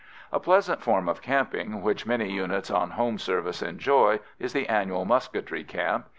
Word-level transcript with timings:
A 0.31 0.39
pleasant 0.39 0.81
form 0.81 1.07
of 1.07 1.21
camping 1.21 1.83
which 1.83 2.07
many 2.07 2.27
units 2.31 2.71
on 2.71 2.89
home 2.89 3.19
service 3.19 3.61
enjoy 3.61 4.19
is 4.39 4.51
the 4.51 4.67
annual 4.67 5.05
musketry 5.05 5.63
camp. 5.63 6.07